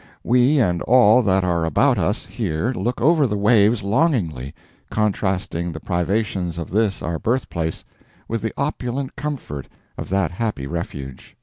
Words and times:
We 0.23 0.59
and 0.59 0.81
all 0.81 1.21
that 1.21 1.43
are 1.43 1.63
about 1.63 1.99
us 1.99 2.25
here 2.25 2.73
look 2.73 2.99
over 2.99 3.27
the 3.27 3.37
waves 3.37 3.83
longingly, 3.83 4.51
contrasting 4.89 5.71
the 5.71 5.79
privations 5.79 6.57
of 6.57 6.71
this 6.71 7.03
our 7.03 7.19
birthplace 7.19 7.85
with 8.27 8.41
the 8.41 8.53
opulent 8.57 9.15
comfort 9.15 9.67
of 9.99 10.09
that 10.09 10.31
happy 10.31 10.65
refuge. 10.65 11.37